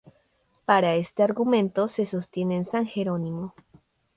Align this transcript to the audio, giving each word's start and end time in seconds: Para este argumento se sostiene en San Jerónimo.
Para 0.65 0.95
este 0.95 1.21
argumento 1.21 1.87
se 1.87 2.07
sostiene 2.07 2.55
en 2.57 2.65
San 2.65 2.87
Jerónimo. 2.87 3.53